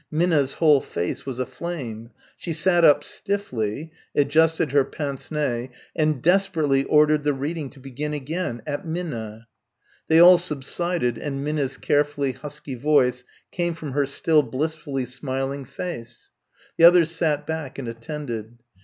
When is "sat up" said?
2.53-3.03